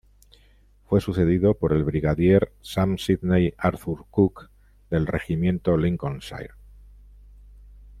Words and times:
Fue 0.87 0.99
sucedido 0.99 1.53
por 1.53 1.73
el 1.73 1.83
brigadier 1.83 2.51
Sam 2.63 2.97
Sidney 2.97 3.53
Arthur 3.55 4.05
Cooke 4.09 4.47
del 4.89 5.05
Regimiento 5.05 5.77
Lincolnshire. 5.77 6.55